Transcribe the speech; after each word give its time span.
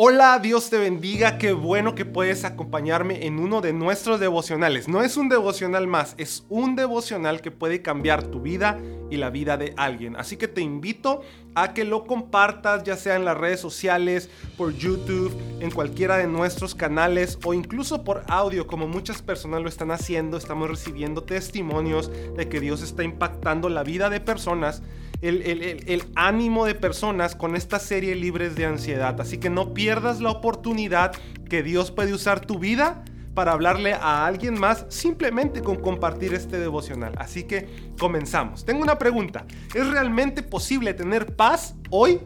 Hola, 0.00 0.38
Dios 0.40 0.70
te 0.70 0.78
bendiga, 0.78 1.38
qué 1.38 1.52
bueno 1.52 1.96
que 1.96 2.04
puedes 2.04 2.44
acompañarme 2.44 3.26
en 3.26 3.40
uno 3.40 3.60
de 3.60 3.72
nuestros 3.72 4.20
devocionales. 4.20 4.86
No 4.86 5.02
es 5.02 5.16
un 5.16 5.28
devocional 5.28 5.88
más, 5.88 6.14
es 6.18 6.44
un 6.48 6.76
devocional 6.76 7.40
que 7.40 7.50
puede 7.50 7.82
cambiar 7.82 8.22
tu 8.22 8.40
vida 8.40 8.78
y 9.10 9.16
la 9.16 9.30
vida 9.30 9.56
de 9.56 9.74
alguien. 9.76 10.14
Así 10.14 10.36
que 10.36 10.46
te 10.46 10.60
invito 10.60 11.22
a 11.56 11.74
que 11.74 11.82
lo 11.82 12.06
compartas 12.06 12.84
ya 12.84 12.96
sea 12.96 13.16
en 13.16 13.24
las 13.24 13.36
redes 13.36 13.58
sociales, 13.58 14.30
por 14.56 14.72
YouTube, 14.72 15.36
en 15.58 15.72
cualquiera 15.72 16.16
de 16.16 16.28
nuestros 16.28 16.76
canales 16.76 17.36
o 17.44 17.52
incluso 17.52 18.04
por 18.04 18.22
audio 18.28 18.68
como 18.68 18.86
muchas 18.86 19.20
personas 19.20 19.62
lo 19.62 19.68
están 19.68 19.90
haciendo. 19.90 20.36
Estamos 20.36 20.70
recibiendo 20.70 21.24
testimonios 21.24 22.12
de 22.36 22.48
que 22.48 22.60
Dios 22.60 22.82
está 22.82 23.02
impactando 23.02 23.68
la 23.68 23.82
vida 23.82 24.10
de 24.10 24.20
personas 24.20 24.80
el, 25.20 26.04
ánimo 26.14 26.64
de 26.64 26.74
personas 26.74 27.34
con 27.34 27.56
esta 27.56 27.78
serie 27.78 28.14
Libres 28.14 28.54
de 28.54 28.66
Ansiedad. 28.66 29.20
Así 29.20 29.38
que 29.38 29.50
no 29.50 29.74
pierdas 29.74 30.20
la 30.20 30.30
oportunidad 30.30 31.12
que 31.48 31.62
Dios 31.62 31.90
puede 31.90 32.12
usar 32.12 32.40
tu 32.40 32.58
vida 32.58 33.04
para 33.34 33.52
hablarle 33.52 33.94
a 33.94 34.26
alguien 34.26 34.58
más 34.58 34.86
simplemente 34.88 35.62
con 35.62 35.76
compartir 35.76 36.34
este 36.34 36.58
devocional. 36.58 37.12
Así 37.18 37.44
que 37.44 37.92
comenzamos. 37.98 38.64
Tengo 38.64 38.82
una 38.82 38.98
pregunta. 38.98 39.44
¿Es 39.74 39.86
realmente 39.86 40.42
posible 40.42 40.94
tener 40.94 41.36
paz 41.36 41.74
hoy? 41.90 42.20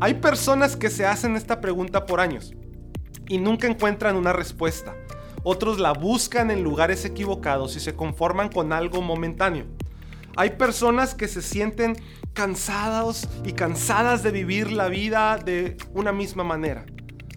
Hay 0.00 0.14
personas 0.14 0.76
que 0.76 0.90
se 0.90 1.06
hacen 1.06 1.36
esta 1.36 1.60
pregunta 1.60 2.06
por 2.06 2.20
años 2.20 2.54
y 3.28 3.38
nunca 3.38 3.66
encuentran 3.66 4.16
una 4.16 4.32
respuesta. 4.32 4.94
Otros 5.44 5.80
la 5.80 5.92
buscan 5.92 6.50
en 6.50 6.62
lugares 6.62 7.04
equivocados 7.04 7.76
y 7.76 7.80
se 7.80 7.94
conforman 7.94 8.48
con 8.48 8.72
algo 8.72 9.02
momentáneo. 9.02 9.66
Hay 10.36 10.50
personas 10.50 11.14
que 11.14 11.28
se 11.28 11.42
sienten 11.42 11.96
cansados 12.32 13.28
y 13.44 13.52
cansadas 13.52 14.22
de 14.22 14.30
vivir 14.30 14.72
la 14.72 14.88
vida 14.88 15.36
de 15.36 15.76
una 15.92 16.12
misma 16.12 16.42
manera. 16.42 16.86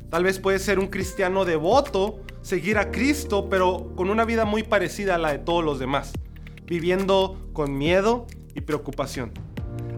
Tal 0.09 0.23
vez 0.23 0.40
puede 0.40 0.59
ser 0.59 0.80
un 0.80 0.88
cristiano 0.88 1.44
devoto, 1.44 2.21
seguir 2.41 2.77
a 2.77 2.91
Cristo, 2.91 3.49
pero 3.49 3.93
con 3.96 4.10
una 4.10 4.23
vida 4.23 4.46
muy 4.46 4.63
parecida 4.63 5.16
a 5.16 5.18
la 5.18 5.32
de 5.32 5.40
todos 5.40 5.63
los 5.63 5.77
demás, 5.77 6.13
viviendo 6.66 7.49
con 7.51 7.77
miedo 7.77 8.27
y 8.54 8.62
preocupación. 8.62 9.32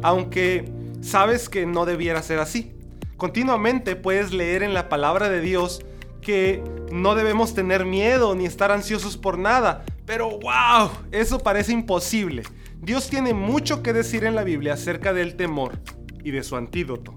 Aunque 0.02 0.72
sabes 1.02 1.50
que 1.50 1.68
no 1.68 1.86
debiera 1.86 2.24
ser 2.24 2.40
así. 2.40 2.74
Continuamente 3.16 3.96
puedes 3.96 4.34
leer 4.34 4.64
en 4.64 4.74
la 4.74 4.90
palabra 4.90 5.30
de 5.30 5.42
Dios 5.42 5.84
que 6.22 6.64
no 6.92 7.14
debemos 7.14 7.54
tener 7.54 7.86
miedo 7.86 8.34
ni 8.36 8.46
estar 8.46 8.72
ansiosos 8.72 9.18
por 9.18 9.38
nada. 9.38 9.86
Pero 10.06 10.40
wow, 10.40 10.90
eso 11.12 11.40
parece 11.40 11.74
imposible. 11.74 12.44
Dios 12.82 13.10
tiene 13.10 13.34
mucho 13.34 13.82
que 13.82 13.94
decir 13.94 14.24
en 14.24 14.36
la 14.36 14.44
Biblia 14.44 14.74
acerca 14.74 15.14
del 15.14 15.36
temor 15.36 15.80
y 16.24 16.32
de 16.32 16.44
su 16.44 16.56
antídoto, 16.56 17.14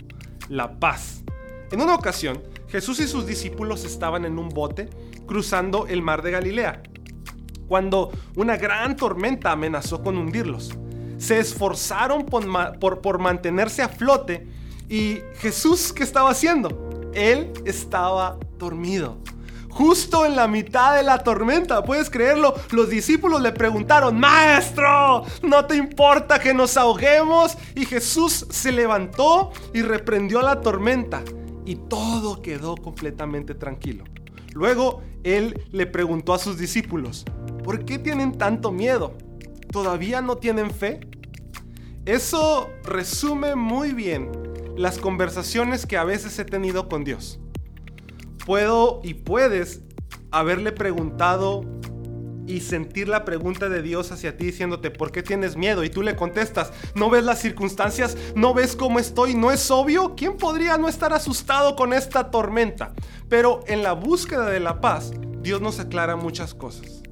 la 0.48 0.78
paz. 0.78 1.22
En 1.70 1.80
una 1.80 1.94
ocasión, 1.94 2.42
Jesús 2.69 3.00
y 3.00 3.06
sus 3.06 3.27
discípulos 3.27 3.84
estaban 3.84 4.25
en 4.25 4.39
un 4.39 4.48
bote 4.48 4.89
cruzando 5.27 5.86
el 5.86 6.02
mar 6.02 6.22
de 6.22 6.30
Galilea, 6.30 6.83
cuando 7.69 8.11
una 8.36 8.56
gran 8.56 8.97
tormenta 8.97 9.52
amenazó 9.52 10.02
con 10.02 10.17
hundirlos. 10.17 10.72
Se 11.19 11.39
esforzaron 11.39 12.24
por, 12.24 13.19
mantenerse 13.19 13.83
a 13.83 13.89
flote 13.89 14.48
y 14.89 15.19
Jesús, 15.36 15.92
¿qué 15.92 16.02
estaba 16.02 16.30
haciendo? 16.30 17.11
Él 17.12 17.52
estaba 17.64 18.39
dormido 18.58 19.19
justo 19.71 20.27
en 20.27 20.37
la 20.37 20.49
mitad 20.49 20.97
de 20.97 21.03
la 21.03 21.23
tormenta. 21.23 21.83
¿Puedes 21.83 22.11
creerlo? 22.11 22.55
Los 22.71 22.91
discípulos 22.91 23.41
le 23.41 23.53
preguntaron, 23.53 24.19
Maestro, 24.19 25.25
¿no 25.43 25.65
te 25.67 25.77
importa 25.77 26.39
que 26.39 26.53
nos 26.53 26.77
ahoguemos? 26.77 27.57
Y 27.75 27.87
Jesús 27.87 28.47
se 28.51 28.73
levantó 28.73 29.53
y 29.73 29.83
reprendió 29.83 30.43
la 30.43 30.61
tormenta 30.61 31.23
y 31.65 31.77
todo 31.77 32.43
quedó 32.43 32.75
completamente 32.75 33.55
tranquilo. 33.55 34.05
Luego 34.53 35.03
él 35.23 35.63
le 35.71 35.87
preguntó 35.87 36.35
a 36.35 36.39
sus 36.39 36.59
discípulos, 36.59 37.25
¿por 37.63 37.85
qué 37.85 37.98
tienen 37.98 38.37
tanto 38.37 38.73
miedo? 38.73 39.15
¿Todavía 39.70 40.20
no 40.20 40.36
tienen 40.36 40.70
fe? 40.70 41.01
Eso 42.05 42.69
resume 42.83 43.55
muy 43.55 43.92
bien 43.92 44.33
las 44.77 44.98
conversaciones 44.98 45.86
que 45.86 45.97
a 45.97 46.05
veces 46.05 46.39
he 46.39 46.45
tenido 46.45 46.89
con 46.89 47.05
Dios 47.05 47.39
puedo 48.50 49.00
y 49.05 49.14
puedes 49.14 49.78
haberle 50.33 50.72
preguntado 50.72 51.64
y 52.48 52.62
sentir 52.62 53.06
la 53.06 53.24
pregunta 53.24 53.68
de 53.68 53.80
Dios 53.80 54.11
hacia 54.11 54.36
ti 54.36 54.46
diciéndote, 54.46 54.90
¿por 54.90 55.12
qué 55.12 55.22
tienes 55.22 55.56
miedo? 55.56 55.84
Y 55.84 55.88
tú 55.88 56.02
le 56.02 56.16
contestas, 56.16 56.72
¿no 56.96 57.11
ves 57.11 57.22
las 57.22 57.38
circunstancias? 57.38 58.16
¿No 58.34 58.52
ves 58.52 58.74
cómo 58.74 58.98
estoy? 58.98 59.34
¿No 59.34 59.52
es 59.52 59.70
obvio? 59.70 60.16
¿Quién 60.16 60.36
podría 60.36 60.78
no 60.78 60.88
estar 60.88 61.12
asustado 61.12 61.77
con 61.77 61.92
esta 61.92 62.33
tormenta? 62.33 62.92
Pero 63.28 63.61
en 63.68 63.84
la 63.84 63.92
búsqueda 63.92 64.50
de 64.50 64.58
la 64.58 64.80
paz, 64.80 65.12
Dios 65.42 65.61
nos 65.61 65.78
aclara 65.78 66.17
muchas 66.17 66.52
cosas. 66.52 67.02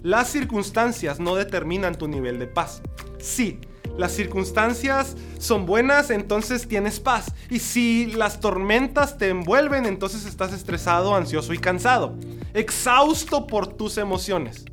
Las 0.00 0.28
circunstancias 0.28 1.20
no 1.20 1.34
determinan 1.34 1.94
tu 1.94 2.08
nivel 2.08 2.38
de 2.38 2.46
paz. 2.46 2.80
Sí, 3.18 3.60
las 4.00 4.12
circunstancias 4.12 5.14
son 5.38 5.66
buenas, 5.66 6.08
entonces 6.08 6.66
tienes 6.66 6.98
paz. 6.98 7.34
Y 7.50 7.58
si 7.58 8.06
las 8.06 8.40
tormentas 8.40 9.18
te 9.18 9.28
envuelven, 9.28 9.84
entonces 9.84 10.24
estás 10.24 10.54
estresado, 10.54 11.14
ansioso 11.14 11.52
y 11.52 11.58
cansado, 11.58 12.14
exhausto 12.54 13.46
por 13.46 13.66
tus 13.66 13.98
emociones. 13.98 14.64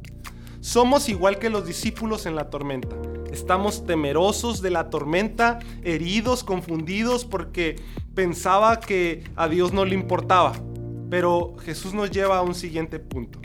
Somos 0.62 1.10
igual 1.10 1.40
que 1.40 1.50
los 1.50 1.68
discípulos 1.68 2.26
en 2.26 2.36
la 2.36 2.50
tormenta. 2.50 2.96
Estamos 3.30 3.86
temerosos 3.86 4.62
de 4.62 4.70
la 4.70 4.90
tormenta, 4.90 5.60
heridos, 5.84 6.46
confundidos 6.46 7.26
porque 7.26 7.76
pensaba 8.16 8.80
que 8.80 9.26
a 9.36 9.50
Dios 9.50 9.74
no 9.74 9.84
le 9.84 9.96
importaba. 9.96 10.54
Pero 11.10 11.58
Jesús 11.66 11.94
nos 11.94 12.12
lleva 12.12 12.38
a 12.38 12.44
un 12.44 12.56
siguiente 12.56 12.98
punto. 13.00 13.42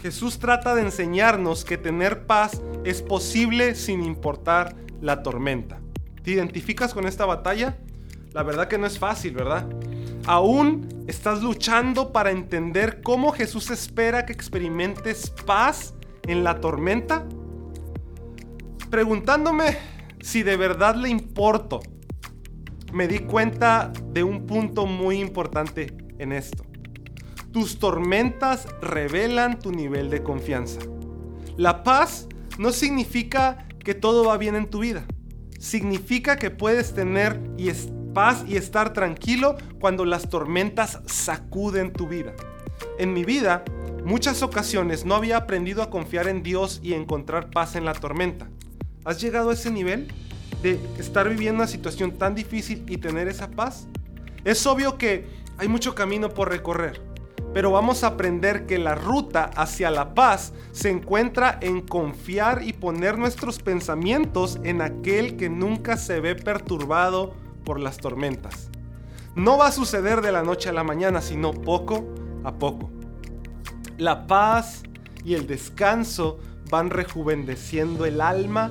Jesús 0.00 0.38
trata 0.38 0.76
de 0.76 0.82
enseñarnos 0.82 1.64
que 1.64 1.78
tener 1.78 2.26
paz 2.26 2.62
es 2.84 3.02
posible 3.02 3.74
sin 3.74 4.04
importar 4.04 4.85
la 5.00 5.22
tormenta. 5.22 5.80
¿Te 6.22 6.32
identificas 6.32 6.92
con 6.92 7.06
esta 7.06 7.24
batalla? 7.26 7.78
La 8.32 8.42
verdad 8.42 8.68
que 8.68 8.78
no 8.78 8.86
es 8.86 8.98
fácil, 8.98 9.34
¿verdad? 9.34 9.66
Aún 10.26 11.04
estás 11.06 11.42
luchando 11.42 12.12
para 12.12 12.30
entender 12.30 13.00
cómo 13.02 13.32
Jesús 13.32 13.70
espera 13.70 14.26
que 14.26 14.32
experimentes 14.32 15.30
paz 15.30 15.94
en 16.26 16.44
la 16.44 16.60
tormenta. 16.60 17.24
Preguntándome 18.90 19.78
si 20.20 20.42
de 20.42 20.56
verdad 20.56 20.96
le 20.96 21.08
importo, 21.08 21.80
me 22.92 23.08
di 23.08 23.20
cuenta 23.20 23.92
de 24.12 24.22
un 24.22 24.46
punto 24.46 24.86
muy 24.86 25.20
importante 25.20 25.96
en 26.18 26.32
esto. 26.32 26.64
Tus 27.52 27.78
tormentas 27.78 28.66
revelan 28.82 29.58
tu 29.58 29.72
nivel 29.72 30.10
de 30.10 30.22
confianza. 30.22 30.80
La 31.56 31.82
paz 31.82 32.28
no 32.58 32.72
significa 32.72 33.65
que 33.86 33.94
todo 33.94 34.24
va 34.24 34.36
bien 34.36 34.56
en 34.56 34.68
tu 34.68 34.80
vida. 34.80 35.06
Significa 35.60 36.34
que 36.38 36.50
puedes 36.50 36.92
tener 36.92 37.40
y 37.56 37.70
paz 38.12 38.44
y 38.48 38.56
estar 38.56 38.92
tranquilo 38.92 39.56
cuando 39.78 40.04
las 40.04 40.28
tormentas 40.28 40.98
sacuden 41.06 41.92
tu 41.92 42.08
vida. 42.08 42.34
En 42.98 43.12
mi 43.12 43.24
vida, 43.24 43.62
muchas 44.04 44.42
ocasiones 44.42 45.04
no 45.04 45.14
había 45.14 45.36
aprendido 45.36 45.84
a 45.84 45.90
confiar 45.90 46.26
en 46.26 46.42
Dios 46.42 46.80
y 46.82 46.94
encontrar 46.94 47.50
paz 47.50 47.76
en 47.76 47.84
la 47.84 47.92
tormenta. 47.92 48.50
¿Has 49.04 49.20
llegado 49.20 49.50
a 49.50 49.52
ese 49.52 49.70
nivel 49.70 50.12
de 50.64 50.80
estar 50.98 51.28
viviendo 51.28 51.62
una 51.62 51.68
situación 51.68 52.18
tan 52.18 52.34
difícil 52.34 52.84
y 52.88 52.96
tener 52.96 53.28
esa 53.28 53.52
paz? 53.52 53.86
Es 54.44 54.66
obvio 54.66 54.98
que 54.98 55.28
hay 55.58 55.68
mucho 55.68 55.94
camino 55.94 56.30
por 56.30 56.48
recorrer 56.48 57.00
pero 57.56 57.70
vamos 57.70 58.04
a 58.04 58.08
aprender 58.08 58.66
que 58.66 58.78
la 58.78 58.94
ruta 58.94 59.44
hacia 59.56 59.90
la 59.90 60.12
paz 60.12 60.52
se 60.72 60.90
encuentra 60.90 61.58
en 61.62 61.80
confiar 61.80 62.62
y 62.62 62.74
poner 62.74 63.16
nuestros 63.16 63.60
pensamientos 63.60 64.60
en 64.62 64.82
aquel 64.82 65.38
que 65.38 65.48
nunca 65.48 65.96
se 65.96 66.20
ve 66.20 66.34
perturbado 66.34 67.32
por 67.64 67.80
las 67.80 67.96
tormentas. 67.96 68.68
No 69.34 69.56
va 69.56 69.68
a 69.68 69.72
suceder 69.72 70.20
de 70.20 70.32
la 70.32 70.42
noche 70.42 70.68
a 70.68 70.74
la 70.74 70.84
mañana, 70.84 71.22
sino 71.22 71.52
poco 71.52 72.04
a 72.44 72.52
poco. 72.58 72.90
La 73.96 74.26
paz 74.26 74.82
y 75.24 75.32
el 75.32 75.46
descanso 75.46 76.38
van 76.68 76.90
rejuveneciendo 76.90 78.04
el 78.04 78.20
alma 78.20 78.70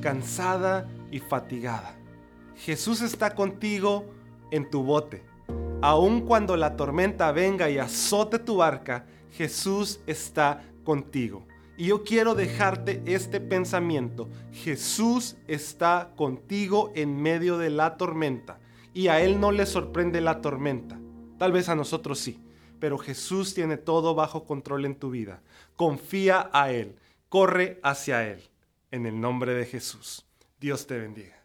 cansada 0.00 0.88
y 1.10 1.18
fatigada. 1.18 1.94
Jesús 2.56 3.02
está 3.02 3.34
contigo 3.34 4.06
en 4.50 4.70
tu 4.70 4.82
bote 4.82 5.33
Aun 5.84 6.22
cuando 6.22 6.56
la 6.56 6.76
tormenta 6.76 7.30
venga 7.30 7.68
y 7.68 7.76
azote 7.76 8.38
tu 8.38 8.56
barca, 8.56 9.04
Jesús 9.32 10.00
está 10.06 10.64
contigo. 10.82 11.46
Y 11.76 11.88
yo 11.88 12.04
quiero 12.04 12.34
dejarte 12.34 13.02
este 13.04 13.38
pensamiento. 13.38 14.30
Jesús 14.50 15.36
está 15.46 16.12
contigo 16.16 16.90
en 16.94 17.20
medio 17.20 17.58
de 17.58 17.68
la 17.68 17.98
tormenta. 17.98 18.60
Y 18.94 19.08
a 19.08 19.20
Él 19.20 19.38
no 19.38 19.52
le 19.52 19.66
sorprende 19.66 20.22
la 20.22 20.40
tormenta. 20.40 20.98
Tal 21.36 21.52
vez 21.52 21.68
a 21.68 21.74
nosotros 21.74 22.18
sí. 22.18 22.42
Pero 22.80 22.96
Jesús 22.96 23.52
tiene 23.52 23.76
todo 23.76 24.14
bajo 24.14 24.46
control 24.46 24.86
en 24.86 24.94
tu 24.94 25.10
vida. 25.10 25.42
Confía 25.76 26.48
a 26.54 26.72
Él. 26.72 26.96
Corre 27.28 27.78
hacia 27.82 28.26
Él. 28.26 28.42
En 28.90 29.04
el 29.04 29.20
nombre 29.20 29.52
de 29.52 29.66
Jesús. 29.66 30.24
Dios 30.58 30.86
te 30.86 30.98
bendiga. 30.98 31.43